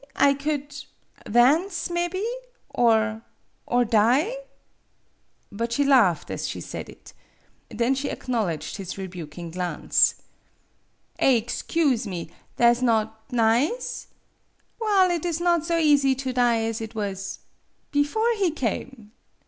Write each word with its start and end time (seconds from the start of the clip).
I 0.15 0.33
could 0.33 0.75
dance, 1.29 1.91
mebby, 1.91 2.25
or 2.69 3.21
or 3.67 3.85
die?". 3.85 4.35
But 5.51 5.71
she 5.73 5.83
laughed 5.83 6.31
as 6.31 6.47
she 6.49 6.59
said 6.59 6.89
it. 6.89 7.13
Then 7.69 7.93
she 7.93 8.09
acknowledged 8.09 8.77
his 8.77 8.97
rebuking 8.97 9.51
glance." 9.51 10.15
4 11.19 11.29
excuse 11.35 12.07
me, 12.07 12.31
tha' 12.57 12.73
's 12.73 12.81
not 12.81 13.31
nize? 13.31 14.07
Well, 14.79 15.07
MADAME 15.07 15.07
BUTTERFLY 15.07 15.15
55 15.17 15.25
it 15.27 15.29
is 15.29 15.39
not 15.39 15.65
so 15.67 15.77
easy 15.77 16.15
to 16.15 16.33
die 16.33 16.61
as 16.63 16.81
it 16.81 16.95
was 16.95 17.39
bifore 17.93 18.35
he 18.37 18.49
came." 18.49 19.11